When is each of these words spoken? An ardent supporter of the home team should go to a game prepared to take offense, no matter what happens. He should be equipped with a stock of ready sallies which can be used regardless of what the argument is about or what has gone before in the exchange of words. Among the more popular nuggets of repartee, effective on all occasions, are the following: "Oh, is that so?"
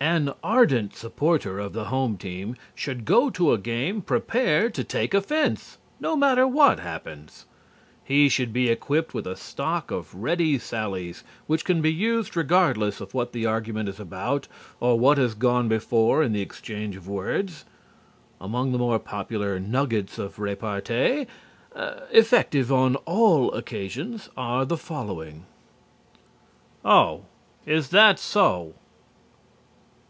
An 0.00 0.34
ardent 0.44 0.94
supporter 0.94 1.58
of 1.58 1.72
the 1.72 1.84
home 1.84 2.18
team 2.18 2.56
should 2.74 3.06
go 3.06 3.30
to 3.30 3.52
a 3.54 3.58
game 3.58 4.02
prepared 4.02 4.74
to 4.74 4.84
take 4.84 5.14
offense, 5.14 5.78
no 5.98 6.14
matter 6.14 6.46
what 6.46 6.78
happens. 6.78 7.46
He 8.04 8.28
should 8.28 8.52
be 8.52 8.68
equipped 8.68 9.14
with 9.14 9.26
a 9.26 9.34
stock 9.34 9.90
of 9.90 10.14
ready 10.14 10.58
sallies 10.58 11.24
which 11.46 11.64
can 11.64 11.80
be 11.80 11.90
used 11.92 12.36
regardless 12.36 13.00
of 13.00 13.14
what 13.14 13.32
the 13.32 13.46
argument 13.46 13.88
is 13.88 13.98
about 13.98 14.46
or 14.78 14.98
what 14.98 15.16
has 15.16 15.32
gone 15.34 15.68
before 15.68 16.22
in 16.22 16.34
the 16.34 16.42
exchange 16.42 16.96
of 16.96 17.08
words. 17.08 17.64
Among 18.42 18.72
the 18.72 18.78
more 18.78 18.98
popular 18.98 19.58
nuggets 19.58 20.18
of 20.18 20.38
repartee, 20.38 21.26
effective 21.74 22.70
on 22.70 22.96
all 23.06 23.52
occasions, 23.54 24.28
are 24.36 24.66
the 24.66 24.76
following: 24.76 25.46
"Oh, 26.84 27.24
is 27.64 27.88
that 27.88 28.18
so?" 28.18 28.74